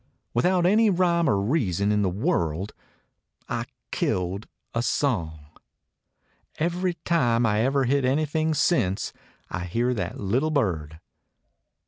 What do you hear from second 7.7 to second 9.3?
hit anything since,